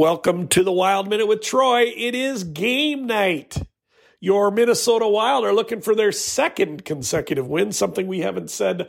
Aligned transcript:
Welcome 0.00 0.48
to 0.48 0.64
the 0.64 0.72
Wild 0.72 1.10
Minute 1.10 1.26
with 1.26 1.42
Troy. 1.42 1.82
It 1.94 2.14
is 2.14 2.42
game 2.42 3.06
night. 3.06 3.58
Your 4.18 4.50
Minnesota 4.50 5.06
Wild 5.06 5.44
are 5.44 5.52
looking 5.52 5.82
for 5.82 5.94
their 5.94 6.10
second 6.10 6.86
consecutive 6.86 7.46
win, 7.46 7.70
something 7.72 8.06
we 8.06 8.20
haven't 8.20 8.48
said 8.50 8.88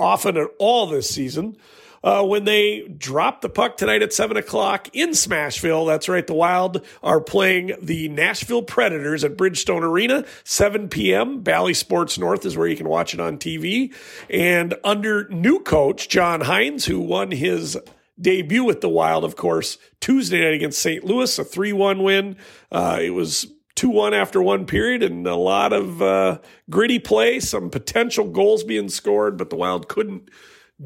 often 0.00 0.36
at 0.36 0.48
all 0.58 0.88
this 0.88 1.08
season. 1.08 1.56
Uh, 2.02 2.24
when 2.24 2.42
they 2.42 2.88
drop 2.98 3.40
the 3.40 3.48
puck 3.48 3.76
tonight 3.76 4.02
at 4.02 4.12
7 4.12 4.36
o'clock 4.36 4.88
in 4.92 5.10
Smashville. 5.10 5.86
That's 5.86 6.08
right, 6.08 6.26
the 6.26 6.34
Wild 6.34 6.84
are 7.04 7.20
playing 7.20 7.74
the 7.80 8.08
Nashville 8.08 8.64
Predators 8.64 9.22
at 9.22 9.36
Bridgestone 9.36 9.82
Arena, 9.82 10.24
7 10.42 10.88
p.m. 10.88 11.42
Bally 11.42 11.72
Sports 11.72 12.18
North 12.18 12.44
is 12.44 12.56
where 12.56 12.66
you 12.66 12.76
can 12.76 12.88
watch 12.88 13.14
it 13.14 13.20
on 13.20 13.38
TV. 13.38 13.94
And 14.28 14.74
under 14.82 15.28
new 15.28 15.60
coach 15.60 16.08
John 16.08 16.40
Hynes, 16.40 16.84
who 16.84 16.98
won 16.98 17.30
his 17.30 17.78
debut 18.22 18.64
with 18.64 18.80
the 18.80 18.88
Wild, 18.88 19.24
of 19.24 19.36
course, 19.36 19.78
Tuesday 20.00 20.42
night 20.42 20.54
against 20.54 20.80
St. 20.80 21.04
Louis, 21.04 21.38
a 21.38 21.44
3 21.44 21.72
1 21.72 22.02
win. 22.02 22.36
Uh, 22.70 22.98
it 23.00 23.10
was 23.10 23.46
2 23.76 23.88
1 23.90 24.14
after 24.14 24.42
one 24.42 24.66
period 24.66 25.02
and 25.02 25.26
a 25.26 25.36
lot 25.36 25.72
of 25.72 26.00
uh, 26.00 26.38
gritty 26.70 26.98
play, 26.98 27.40
some 27.40 27.70
potential 27.70 28.28
goals 28.28 28.64
being 28.64 28.88
scored, 28.88 29.36
but 29.36 29.50
the 29.50 29.56
Wild 29.56 29.88
couldn't 29.88 30.30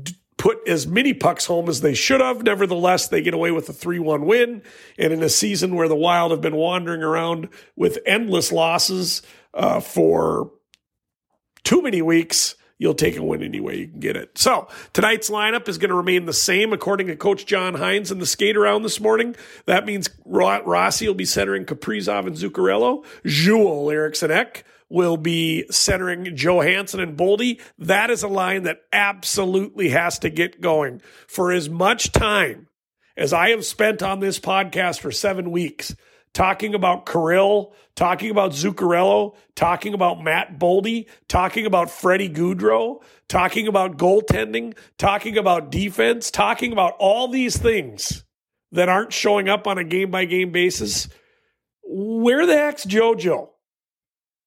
d- 0.02 0.14
put 0.38 0.66
as 0.68 0.86
many 0.86 1.14
pucks 1.14 1.46
home 1.46 1.68
as 1.68 1.80
they 1.80 1.94
should 1.94 2.20
have. 2.20 2.42
Nevertheless, 2.42 3.08
they 3.08 3.22
get 3.22 3.34
away 3.34 3.50
with 3.50 3.68
a 3.68 3.72
3 3.72 3.98
1 3.98 4.26
win. 4.26 4.62
And 4.98 5.12
in 5.12 5.22
a 5.22 5.28
season 5.28 5.74
where 5.74 5.88
the 5.88 5.96
Wild 5.96 6.30
have 6.30 6.40
been 6.40 6.56
wandering 6.56 7.02
around 7.02 7.48
with 7.74 7.98
endless 8.06 8.52
losses 8.52 9.22
uh, 9.54 9.80
for 9.80 10.52
too 11.64 11.82
many 11.82 12.02
weeks, 12.02 12.54
you'll 12.78 12.94
take 12.94 13.16
a 13.16 13.22
win 13.22 13.42
any 13.42 13.60
way 13.60 13.76
you 13.76 13.88
can 13.88 14.00
get 14.00 14.16
it. 14.16 14.36
So 14.38 14.68
tonight's 14.92 15.30
lineup 15.30 15.68
is 15.68 15.78
going 15.78 15.90
to 15.90 15.96
remain 15.96 16.26
the 16.26 16.32
same 16.32 16.72
according 16.72 17.06
to 17.08 17.16
Coach 17.16 17.46
John 17.46 17.74
Hynes 17.74 18.10
in 18.10 18.18
the 18.18 18.26
skate 18.26 18.56
around 18.56 18.82
this 18.82 19.00
morning. 19.00 19.36
That 19.66 19.86
means 19.86 20.10
Rossi 20.24 21.06
will 21.06 21.14
be 21.14 21.24
centering 21.24 21.64
Kaprizov 21.64 22.26
and 22.26 22.36
Zuccarello. 22.36 23.04
Joel 23.24 23.90
Eriksson 23.90 24.30
Ek 24.30 24.64
will 24.88 25.16
be 25.16 25.64
centering 25.70 26.36
Johansson 26.36 27.00
and 27.00 27.16
Boldy. 27.16 27.60
That 27.78 28.10
is 28.10 28.22
a 28.22 28.28
line 28.28 28.64
that 28.64 28.82
absolutely 28.92 29.88
has 29.90 30.18
to 30.20 30.30
get 30.30 30.60
going. 30.60 31.00
For 31.26 31.52
as 31.52 31.68
much 31.68 32.12
time 32.12 32.68
as 33.16 33.32
I 33.32 33.50
have 33.50 33.64
spent 33.64 34.02
on 34.02 34.20
this 34.20 34.38
podcast 34.38 35.00
for 35.00 35.10
seven 35.10 35.50
weeks, 35.50 35.96
talking 36.32 36.74
about 36.74 37.06
Kirill, 37.06 37.74
talking 37.94 38.30
about 38.30 38.52
Zuccarello, 38.52 39.34
talking 39.54 39.94
about 39.94 40.22
Matt 40.22 40.58
Boldy, 40.58 41.08
talking 41.28 41.66
about 41.66 41.90
Freddie 41.90 42.28
Gaudreau, 42.28 43.02
talking 43.28 43.66
about 43.66 43.96
goaltending, 43.96 44.76
talking 44.98 45.38
about 45.38 45.70
defense, 45.70 46.30
talking 46.30 46.72
about 46.72 46.94
all 46.98 47.28
these 47.28 47.56
things 47.56 48.24
that 48.72 48.88
aren't 48.88 49.12
showing 49.12 49.48
up 49.48 49.66
on 49.66 49.78
a 49.78 49.84
game 49.84 50.10
by 50.10 50.24
game 50.24 50.52
basis. 50.52 51.08
Where 51.82 52.46
the 52.46 52.56
heck's 52.56 52.84
JoJo? 52.84 53.50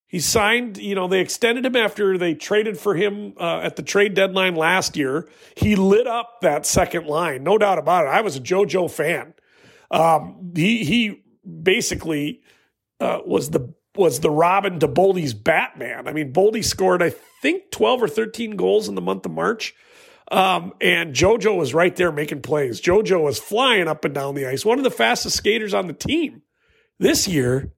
He 0.10 0.20
signed, 0.20 0.78
you 0.78 0.96
know, 0.96 1.08
they 1.08 1.20
extended 1.20 1.66
him 1.66 1.76
after 1.76 2.18
they 2.18 2.34
traded 2.34 2.80
for 2.80 2.96
him 2.96 3.34
uh, 3.40 3.60
at 3.60 3.76
the 3.76 3.84
trade 3.84 4.16
deadline 4.16 4.56
last 4.56 4.98
year. 4.98 5.30
He 5.56 5.76
lit 5.76 6.08
up 6.08 6.42
that 6.42 6.66
second 6.66 7.06
line, 7.06 7.44
no 7.44 7.60
doubt 7.60 7.78
about 7.78 8.06
it. 8.06 8.10
I 8.10 8.22
was 8.22 8.36
a 8.36 8.40
JoJo 8.40 8.90
fan. 8.90 9.36
Um, 9.92 10.52
he 10.56 10.84
he 10.84 11.24
basically 11.44 12.42
uh, 13.00 13.20
was 13.26 13.50
the 13.50 13.74
was 13.96 14.20
the 14.20 14.30
Robin 14.30 14.80
to 14.80 14.88
Boldy's 14.88 15.34
Batman. 15.34 16.08
I 16.08 16.14
mean, 16.14 16.32
Boldy 16.32 16.64
scored 16.64 17.04
I 17.04 17.14
think 17.42 17.72
twelve 17.72 18.02
or 18.02 18.08
thirteen 18.08 18.56
goals 18.56 18.88
in 18.88 18.96
the 18.96 19.02
month 19.02 19.26
of 19.26 19.32
March. 19.32 19.76
Um, 20.32 20.74
and 20.80 21.16
JoJo 21.16 21.58
was 21.58 21.74
right 21.74 21.96
there 21.96 22.12
making 22.12 22.42
plays. 22.42 22.80
JoJo 22.82 23.24
was 23.24 23.40
flying 23.40 23.88
up 23.88 24.06
and 24.06 24.14
down 24.14 24.36
the 24.36 24.46
ice, 24.46 24.64
one 24.64 24.78
of 24.78 24.84
the 24.84 24.92
fastest 24.92 25.36
skaters 25.36 25.74
on 25.74 25.88
the 25.88 25.94
team. 25.94 26.44
This 27.00 27.28
year, 27.28 27.74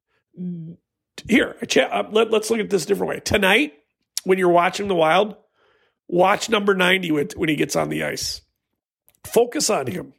here, 1.28 1.56
uh, 1.62 2.03
let, 2.12 2.34
us 2.34 2.50
look 2.50 2.59
at 2.59 2.69
this 2.69 2.86
different 2.86 3.09
way. 3.09 3.19
Tonight, 3.22 3.74
when 4.24 4.38
you're 4.38 4.50
watching 4.50 4.88
the 4.88 4.96
Wild, 4.96 5.36
watch 6.07 6.50
number 6.50 6.75
90 6.75 7.12
when 7.12 7.50
he 7.50 7.56
gets 7.56 7.75
on 7.75 7.90
the 7.90 8.03
ice. 8.03 8.41
Focus 9.25 9.69
on 9.69 9.88
him 9.88 10.13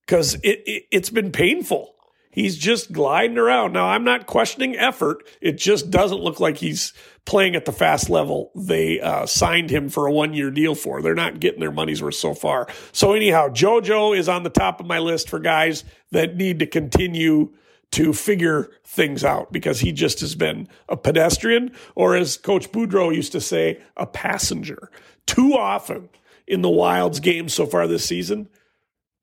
because 0.00 0.34
it, 0.36 0.62
it, 0.66 0.84
it's 0.90 1.10
been 1.10 1.30
painful. 1.30 1.95
He's 2.36 2.58
just 2.58 2.92
gliding 2.92 3.38
around. 3.38 3.72
Now, 3.72 3.86
I'm 3.86 4.04
not 4.04 4.26
questioning 4.26 4.76
effort. 4.76 5.26
It 5.40 5.56
just 5.56 5.90
doesn't 5.90 6.20
look 6.20 6.38
like 6.38 6.58
he's 6.58 6.92
playing 7.24 7.56
at 7.56 7.64
the 7.64 7.72
fast 7.72 8.10
level 8.10 8.52
they 8.54 9.00
uh, 9.00 9.24
signed 9.24 9.70
him 9.70 9.88
for 9.88 10.06
a 10.06 10.12
one 10.12 10.34
year 10.34 10.50
deal 10.50 10.74
for. 10.74 11.00
They're 11.00 11.14
not 11.14 11.40
getting 11.40 11.60
their 11.60 11.72
money's 11.72 12.02
worth 12.02 12.16
so 12.16 12.34
far. 12.34 12.68
So, 12.92 13.14
anyhow, 13.14 13.48
JoJo 13.48 14.14
is 14.14 14.28
on 14.28 14.42
the 14.42 14.50
top 14.50 14.80
of 14.80 14.86
my 14.86 14.98
list 14.98 15.30
for 15.30 15.38
guys 15.38 15.82
that 16.10 16.36
need 16.36 16.58
to 16.58 16.66
continue 16.66 17.54
to 17.92 18.12
figure 18.12 18.68
things 18.84 19.24
out 19.24 19.50
because 19.50 19.80
he 19.80 19.90
just 19.90 20.20
has 20.20 20.34
been 20.34 20.68
a 20.90 20.96
pedestrian, 20.98 21.72
or 21.94 22.16
as 22.16 22.36
Coach 22.36 22.70
Boudreau 22.70 23.14
used 23.14 23.32
to 23.32 23.40
say, 23.40 23.80
a 23.96 24.04
passenger. 24.04 24.90
Too 25.24 25.54
often 25.54 26.10
in 26.46 26.60
the 26.60 26.68
Wild's 26.68 27.18
games 27.18 27.54
so 27.54 27.64
far 27.64 27.86
this 27.86 28.04
season, 28.04 28.50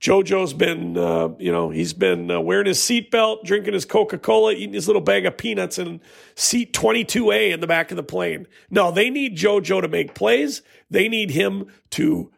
JoJo's 0.03 0.51
been, 0.51 0.97
uh, 0.97 1.29
you 1.39 1.49
know, 1.49 1.69
he's 1.69 1.93
been 1.93 2.29
uh, 2.29 2.41
wearing 2.41 2.65
his 2.65 2.77
seatbelt, 2.79 3.45
drinking 3.45 3.73
his 3.73 3.85
Coca 3.85 4.17
Cola, 4.17 4.51
eating 4.51 4.73
his 4.73 4.85
little 4.85 5.01
bag 5.01 5.25
of 5.25 5.37
peanuts 5.37 5.79
in 5.79 6.01
seat 6.35 6.73
22A 6.73 7.53
in 7.53 7.61
the 7.61 7.67
back 7.67 7.89
of 7.89 7.95
the 7.95 8.03
plane. 8.03 8.45
No, 8.69 8.91
they 8.91 9.09
need 9.09 9.37
JoJo 9.37 9.81
to 9.81 9.87
make 9.87 10.13
plays. 10.13 10.61
They 10.89 11.07
need 11.07 11.31
him 11.31 11.67
to 11.91 12.29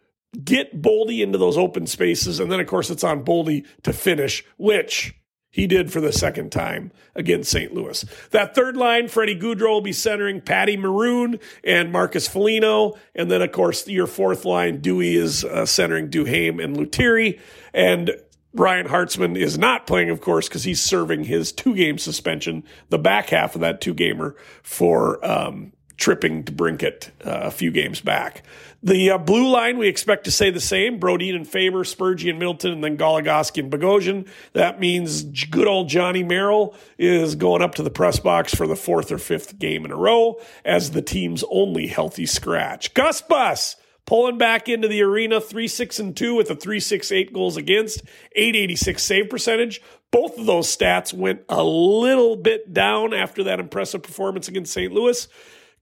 get 0.44 0.80
Boldy 0.80 1.24
into 1.24 1.40
those 1.40 1.58
open 1.58 1.88
spaces. 1.88 2.40
And 2.40 2.52
then, 2.52 2.60
of 2.60 2.68
course, 2.68 2.92
it's 2.92 3.04
on 3.04 3.26
Boldy 3.26 3.66
to 3.82 3.94
finish, 3.94 4.46
which 4.58 5.16
he 5.56 5.68
did 5.68 5.90
for 5.90 6.02
the 6.02 6.12
second 6.12 6.52
time 6.52 6.92
against 7.16 7.50
St. 7.50 7.74
Louis. 7.74 8.04
That 8.32 8.54
third 8.54 8.76
line, 8.76 9.08
Freddie 9.08 9.40
Gaudreau 9.40 9.70
will 9.70 9.82
be 9.82 9.94
centering 9.94 10.42
Patty 10.42 10.76
Maroon 10.76 11.40
and 11.64 11.94
Marcus 11.94 12.28
Foligno. 12.28 12.96
And 13.16 13.32
then, 13.32 13.42
of 13.42 13.54
course, 13.54 13.88
your 13.88 14.06
fourth 14.06 14.44
line, 14.44 14.82
Dewey 14.82 15.16
is 15.16 15.46
uh, 15.46 15.66
centering 15.66 16.10
Duhaime 16.10 16.62
and 16.62 16.76
Lettieri. 16.76 17.40
And 17.74 18.12
Ryan 18.54 18.88
Hartman 18.88 19.38
is 19.38 19.58
not 19.58 19.88
playing, 19.88 20.10
of 20.10 20.20
course, 20.20 20.50
because 20.50 20.66
he's 20.66 20.82
serving 20.82 21.24
his 21.24 21.54
two 21.54 21.74
game 21.74 22.00
suspension, 22.00 22.66
the 22.90 23.00
back 23.00 23.30
half 23.30 23.56
of 23.56 23.62
that 23.62 23.80
two 23.80 23.94
gamer 23.94 24.36
for 24.62 25.26
um, 25.26 25.72
tripping 25.98 26.44
DeBrincat 26.44 27.10
uh, 27.26 27.48
a 27.48 27.52
few 27.52 27.72
games 27.72 28.02
back. 28.02 28.44
The 28.84 29.12
uh, 29.12 29.18
blue 29.18 29.50
line, 29.50 29.78
we 29.78 29.88
expect 29.88 30.26
to 30.26 30.32
say 30.32 30.52
the 30.52 30.60
same. 30.60 31.00
Brodin 31.00 31.36
and 31.36 31.48
Faber, 31.48 31.84
Spurgeon, 31.84 32.38
Middleton, 32.38 32.72
and 32.72 32.84
then 32.84 32.98
Goligoski 32.98 33.64
and 33.64 33.72
Bogosian. 33.72 34.28
That 34.54 34.80
means 34.80 35.24
good 35.46 35.68
old 35.68 35.90
Johnny 35.90 36.24
Merrill 36.24 36.76
is 36.98 37.36
going 37.36 37.62
up 37.62 37.76
to 37.76 37.84
the 37.84 37.90
press 37.90 38.20
box 38.20 38.54
for 38.54 38.68
the 38.68 38.76
fourth 38.76 39.12
or 39.12 39.18
fifth 39.18 39.58
game 39.58 39.86
in 39.86 39.92
a 39.92 39.96
row 39.96 40.40
as 40.64 40.92
the 40.92 41.02
team's 41.02 41.44
only 41.50 41.88
healthy 41.88 42.28
scratch. 42.28 42.94
Gus 42.94 43.22
Bus 43.22 43.76
pulling 44.06 44.38
back 44.38 44.70
into 44.70 44.88
the 44.88 45.02
arena, 45.02 45.42
3 45.42 45.68
6 45.68 46.00
and 46.00 46.16
2 46.16 46.36
with 46.36 46.52
a 46.52 46.56
3 46.56 46.80
6 46.80 47.12
8 47.12 47.34
goals 47.34 47.58
against, 47.58 48.04
886 48.36 49.02
save 49.02 49.30
percentage. 49.30 49.82
Both 50.12 50.38
of 50.38 50.46
those 50.46 50.76
stats 50.76 51.12
went 51.12 51.42
a 51.50 51.64
little 51.64 52.36
bit 52.36 52.72
down 52.72 53.14
after 53.14 53.44
that 53.46 53.60
impressive 53.60 54.04
performance 54.04 54.48
against 54.48 54.74
St. 54.74 54.94
Louis. 54.94 55.28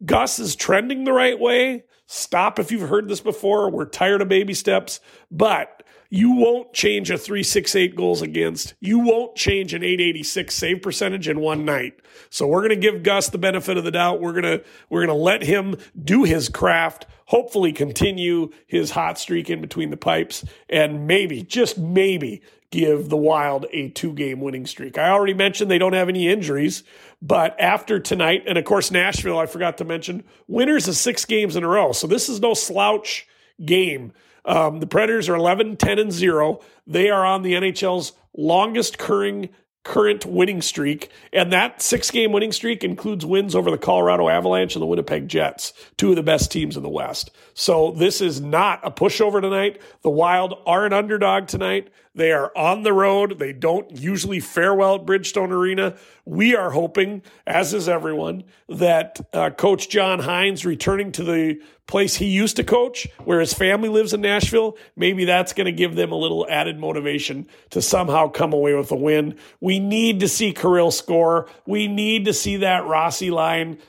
Gus 0.06 0.40
is 0.40 0.56
trending 0.56 1.04
the 1.04 1.14
right 1.14 1.40
way. 1.40 1.84
Stop 2.08 2.60
if 2.60 2.72
you've 2.72 2.90
heard 2.90 3.08
this 3.08 3.22
before. 3.22 3.70
We're 3.70 3.86
tired 3.86 4.22
of 4.22 4.30
baby 4.30 4.54
steps, 4.54 5.00
but 5.32 5.83
you 6.14 6.36
won't 6.36 6.74
change 6.74 7.10
a 7.10 7.18
368 7.18 7.96
goals 7.96 8.22
against. 8.22 8.76
You 8.80 9.00
won't 9.00 9.36
change 9.36 9.74
an 9.74 9.82
886 9.84 10.54
save 10.54 10.84
percentage 10.84 11.28
in 11.28 11.40
one 11.40 11.66
night. 11.66 12.00
So 12.30 12.46
we're 12.46 12.60
going 12.60 12.70
to 12.70 12.76
give 12.76 13.02
Gus 13.02 13.30
the 13.30 13.40
benefit 13.40 13.78
of 13.78 13.84
the 13.84 13.90
doubt. 13.90 14.22
We're 14.22 14.40
going 14.40 14.60
to 14.60 14.64
we're 14.92 15.04
going 15.04 15.18
to 15.18 15.24
let 15.24 15.42
him 15.42 15.76
do 16.00 16.24
his 16.24 16.50
craft, 16.50 17.08
hopefully 17.26 17.74
continue 17.74 18.52
his 18.68 18.92
hot 18.92 19.18
streak 19.18 19.50
in 19.50 19.60
between 19.60 19.90
the 19.90 19.98
pipes 19.98 20.46
and 20.70 21.08
maybe 21.08 21.42
just 21.42 21.80
maybe 21.80 22.44
give 22.70 23.10
the 23.10 23.18
Wild 23.18 23.66
a 23.74 23.90
two 23.90 24.14
game 24.14 24.40
winning 24.40 24.68
streak. 24.68 25.00
I 25.00 25.10
already 25.10 25.34
mentioned 25.34 25.72
they 25.72 25.80
don't 25.80 25.94
have 25.94 26.10
any 26.10 26.28
injuries, 26.28 26.84
but 27.24 27.60
after 27.60 28.00
tonight, 28.00 28.44
and 28.46 28.60
of 28.60 28.66
course, 28.66 28.92
Nashville, 28.92 29.40
I 29.40 29.48
forgot 29.48 29.80
to 29.80 29.84
mention, 29.84 30.24
winners 30.48 30.88
of 30.88 30.96
six 30.96 31.26
games 31.26 31.56
in 31.56 31.64
a 31.64 31.68
row. 31.68 31.92
So 31.92 32.06
this 32.06 32.30
is 32.30 32.40
no 32.40 32.54
slouch 32.54 33.28
game. 33.66 34.14
Um, 34.46 34.80
the 34.80 34.88
Predators 34.88 35.30
are 35.30 35.36
11, 35.36 35.78
10, 35.78 36.00
and 36.00 36.12
0. 36.12 36.60
They 36.86 37.10
are 37.10 37.26
on 37.26 37.44
the 37.44 37.54
NHL's 37.54 38.14
longest 38.36 38.98
current 38.98 39.52
current 39.84 40.26
winning 40.26 40.62
streak. 40.62 41.10
And 41.32 41.52
that 41.52 41.82
six 41.82 42.10
game 42.10 42.32
winning 42.32 42.52
streak 42.52 42.84
includes 42.84 43.26
wins 43.26 43.54
over 43.54 43.70
the 43.70 43.78
Colorado 43.78 44.30
Avalanche 44.30 44.76
and 44.76 44.82
the 44.82 44.88
Winnipeg 44.88 45.28
Jets, 45.28 45.74
two 45.98 46.12
of 46.12 46.16
the 46.16 46.24
best 46.24 46.52
teams 46.52 46.78
in 46.78 46.84
the 46.84 46.90
West. 46.90 47.32
So 47.54 47.92
this 47.92 48.22
is 48.22 48.40
not 48.40 48.80
a 48.84 48.92
pushover 48.92 49.42
tonight. 49.42 49.82
The 50.02 50.10
Wild 50.10 50.58
are 50.66 50.86
an 50.86 50.94
underdog 50.94 51.48
tonight. 51.48 51.90
They 52.16 52.32
are 52.32 52.52
on 52.56 52.84
the 52.84 52.94
road. 52.94 53.40
They 53.40 53.54
don't 53.54 53.92
usually 53.92 54.40
fare 54.40 54.74
well 54.74 54.96
at 54.96 55.06
Bridgestone 55.06 55.52
Arena. 55.52 55.98
We 56.26 56.56
are 56.56 56.70
hoping, 56.70 57.24
as 57.46 57.74
is 57.74 57.90
everyone, 57.90 58.44
that 58.70 59.20
uh, 59.34 59.50
Coach 59.50 59.90
John 59.90 60.20
Hynes 60.20 60.64
returning 60.64 61.12
to 61.14 61.24
the 61.24 61.60
place 61.88 62.16
he 62.16 62.26
used 62.26 62.56
to 62.58 62.64
coach, 62.64 63.08
where 63.26 63.40
his 63.40 63.54
family 63.54 63.90
lives 63.90 64.14
in 64.14 64.22
Nashville, 64.22 64.78
maybe 64.96 65.26
that's 65.26 65.54
going 65.54 65.66
to 65.66 65.72
give 65.72 65.96
them 65.96 66.12
a 66.12 66.18
little 66.18 66.48
added 66.50 66.80
motivation 66.80 67.48
to 67.72 67.82
somehow 67.82 68.30
come 68.30 68.54
away 68.54 68.74
with 68.74 68.92
a 68.92 68.96
win. 68.96 69.38
We 69.60 69.80
need 69.80 70.20
to 70.22 70.28
see 70.28 70.54
Kirill 70.54 70.92
score. 70.92 71.50
We 71.66 71.88
need 71.88 72.26
to 72.26 72.34
see 72.34 72.58
that 72.58 72.86
Rossi 72.86 73.32
line 73.32 73.80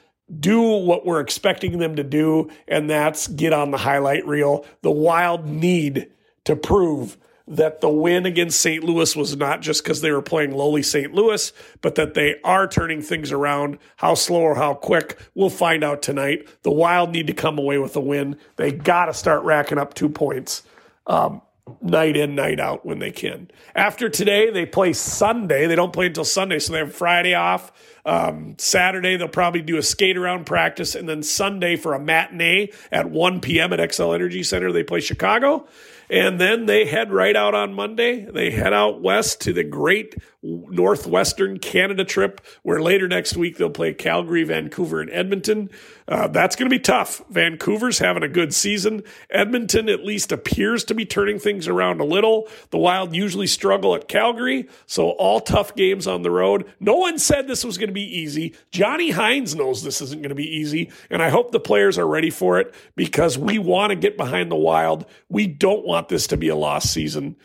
do 0.41 0.61
what 0.61 1.05
we're 1.05 1.20
expecting 1.20 1.79
them 1.79 1.96
to 1.96 2.02
do, 2.02 2.50
and 2.67 2.88
that's 2.88 3.29
get 3.29 3.52
on 3.52 3.70
the 3.70 3.79
highlight 3.79 4.26
reel. 4.26 4.64
The 4.82 4.91
Wild 4.91 5.46
need 5.46 6.11
to 6.44 6.56
prove 6.56 7.19
that 7.46 7.81
the 7.81 7.88
win 7.88 8.25
against 8.25 8.61
St. 8.61 8.82
Louis 8.82 9.14
was 9.14 9.37
not 9.37 9.61
just 9.61 9.85
because 9.85 10.00
they 10.00 10.11
were 10.11 10.23
playing 10.23 10.52
lowly 10.52 10.82
St. 10.82 11.12
Louis, 11.12 11.52
but 11.82 11.94
that 11.96 12.14
they 12.14 12.37
are 12.43 12.67
turning 12.67 13.02
things 13.02 13.32
around. 13.32 13.79
How 13.96 14.14
slow 14.14 14.41
or 14.41 14.55
how 14.55 14.75
quick, 14.75 15.19
we'll 15.35 15.50
find 15.50 15.85
out 15.85 16.00
tonight. 16.00 16.49
The 16.62 16.70
Wild 16.70 17.11
need 17.11 17.26
to 17.26 17.35
come 17.35 17.58
away 17.58 17.79
with 17.79 17.96
a 17.96 18.00
win. 18.00 18.38
They 18.56 18.73
got 18.73 19.06
to 19.06 19.14
start 19.14 19.44
racking 19.44 19.79
up 19.79 19.94
two 19.94 20.08
points. 20.08 20.62
Um, 21.06 21.43
night 21.81 22.17
in, 22.17 22.35
night 22.35 22.61
out 22.61 22.85
when 22.85 22.99
they 22.99 23.11
can. 23.11 23.50
After 23.75 24.08
today, 24.08 24.50
they 24.50 24.67
play 24.67 24.93
Sunday. 24.93 25.67
They 25.67 25.76
don't 25.76 25.93
play 25.93 26.06
until 26.06 26.25
Sunday, 26.25 26.58
so 26.58 26.73
they 26.73 26.79
have 26.81 26.94
Friday 26.94 27.35
off. 27.35 27.73
Um, 28.06 28.56
Saturday, 28.59 29.17
they'll 29.17 29.29
probably 29.29 29.62
do 29.62 29.77
a 29.79 29.83
skate 29.83 30.17
around 30.17 30.45
practice, 30.45 30.95
and 30.95 31.09
then 31.09 31.23
Sunday 31.23 31.77
for 31.77 31.95
a 31.95 31.99
matinee 31.99 32.71
at 32.93 33.11
1 33.11 33.41
p.m. 33.41 33.73
at 33.73 33.79
Xcel 33.79 34.15
Energy 34.15 34.43
Center, 34.43 34.73
they 34.73 34.85
play 34.85 35.01
Chicago. 35.01 35.67
And 36.11 36.39
then 36.39 36.67
they 36.67 36.85
head 36.85 37.11
right 37.11 37.35
out 37.35 37.55
on 37.55 37.73
Monday. 37.73 38.27
They 38.31 38.51
head 38.51 38.75
out 38.75 39.01
west 39.01 39.41
to 39.43 39.53
the 39.53 39.65
great 39.65 40.15
Northwestern 40.43 41.59
Canada 41.59 42.05
trip, 42.05 42.43
where 42.62 42.83
later 42.83 43.09
next 43.09 43.37
week 43.37 43.56
they'll 43.56 43.71
play 43.71 43.95
Calgary, 43.95 44.45
Vancouver, 44.45 45.01
and 45.01 45.11
Edmonton. 45.11 45.71
Uh, 46.06 46.29
that's 46.29 46.55
going 46.55 46.69
to 46.69 46.75
be 46.75 46.81
tough. 46.81 47.23
Vancouver's 47.31 47.99
having 47.99 48.23
a 48.23 48.29
good 48.29 48.53
season. 48.53 49.03
Edmonton 49.31 49.89
at 49.89 50.05
least 50.05 50.33
appears 50.33 50.85
to 50.85 50.95
be 50.95 51.06
turning 51.06 51.39
things 51.39 51.67
around 51.67 52.01
a 52.01 52.05
little. 52.05 52.47
The 52.71 52.79
Wild 52.79 53.15
usually 53.15 53.47
struggle 53.47 53.95
at 53.95 54.06
Calgary, 54.06 54.69
so 54.87 55.11
all 55.11 55.41
tough 55.41 55.75
games 55.75 56.06
on 56.06 56.21
the 56.21 56.31
road. 56.31 56.71
No 56.79 56.97
one 56.97 57.19
said 57.19 57.49
this 57.49 57.65
was 57.65 57.79
going 57.79 57.89
to 57.89 57.94
be 57.94 58.19
easy. 58.19 58.55
Johnny 58.70 59.12
Hynes 59.12 59.55
knows 59.55 59.82
this 59.82 60.02
isn't 60.02 60.20
going 60.20 60.29
to 60.29 60.35
be 60.35 60.56
easy, 60.56 60.91
and 61.08 61.23
I 61.23 61.31
hope 61.31 61.50
the 61.52 61.61
players 61.61 61.96
are 61.96 62.06
ready 62.06 62.31
for 62.31 62.58
it 62.61 62.75
because 62.96 63.38
we 63.38 63.58
want 63.58 63.91
to 63.91 63.96
get 63.96 64.17
behind 64.17 64.50
the 64.50 64.56
Wild. 64.56 65.06
We 65.29 65.46
don't 65.46 65.87
want 65.87 66.08
this 66.08 66.26
to 66.26 66.37
be 66.37 66.49
a 66.49 66.56
lost 66.56 66.93
season. 66.93 67.37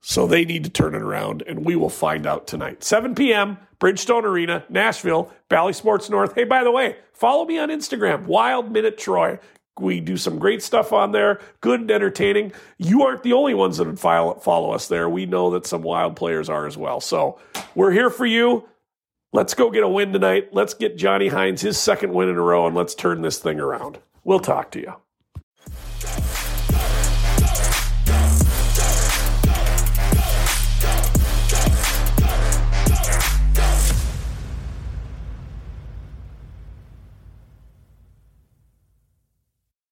So 0.00 0.28
they 0.28 0.44
need 0.44 0.62
to 0.64 0.70
turn 0.70 0.94
it 0.94 1.02
around, 1.02 1.42
and 1.46 1.64
we 1.64 1.74
will 1.74 1.90
find 1.90 2.24
out 2.26 2.46
tonight. 2.46 2.84
7 2.84 3.16
p.m., 3.16 3.58
Bridgestone 3.80 4.22
Arena, 4.22 4.64
Nashville, 4.68 5.32
Bally 5.48 5.72
Sports 5.72 6.08
North. 6.08 6.34
Hey, 6.34 6.44
by 6.44 6.62
the 6.62 6.70
way, 6.70 6.96
follow 7.12 7.44
me 7.44 7.58
on 7.58 7.68
Instagram, 7.68 8.26
Wild 8.26 8.70
Minute 8.70 8.96
Troy. 8.96 9.40
We 9.80 10.00
do 10.00 10.16
some 10.16 10.38
great 10.38 10.62
stuff 10.62 10.92
on 10.92 11.12
there, 11.12 11.40
good 11.60 11.80
and 11.80 11.90
entertaining. 11.90 12.52
You 12.78 13.04
aren't 13.04 13.22
the 13.22 13.32
only 13.32 13.54
ones 13.54 13.76
that 13.76 13.98
follow 13.98 14.70
us 14.72 14.88
there. 14.88 15.08
We 15.08 15.26
know 15.26 15.50
that 15.50 15.66
some 15.66 15.82
wild 15.82 16.16
players 16.16 16.48
are 16.48 16.66
as 16.66 16.76
well. 16.76 17.00
So 17.00 17.38
we're 17.74 17.92
here 17.92 18.10
for 18.10 18.26
you. 18.26 18.68
Let's 19.30 19.52
go 19.52 19.70
get 19.70 19.82
a 19.82 19.88
win 19.88 20.12
tonight. 20.12 20.48
Let's 20.52 20.72
get 20.72 20.96
Johnny 20.96 21.28
Hynes 21.28 21.60
his 21.60 21.76
second 21.76 22.14
win 22.14 22.30
in 22.30 22.36
a 22.36 22.42
row, 22.42 22.66
and 22.66 22.74
let's 22.74 22.94
turn 22.94 23.20
this 23.20 23.38
thing 23.38 23.60
around. 23.60 23.98
We'll 24.24 24.40
talk 24.40 24.70
to 24.70 24.80
you. 24.80 24.94